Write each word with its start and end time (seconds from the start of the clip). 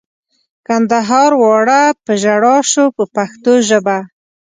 کندهار 0.67 1.31
واړه 1.41 1.81
په 2.05 2.13
ژړا 2.21 2.57
شو 2.71 2.85
په 2.95 3.03
پښتو 3.15 3.53
ژبه. 3.67 3.97